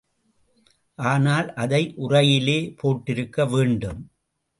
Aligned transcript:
ஆனால், 0.99 1.53
அதை 1.53 1.93
உறையிலே 1.95 2.57
போட்டிருக்க 2.83 3.47
வேண்டும். 3.49 4.01